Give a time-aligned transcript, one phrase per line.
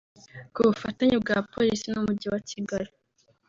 [0.53, 2.91] Ku bufatanye bwa Polisi n’Umujyi wa Kigali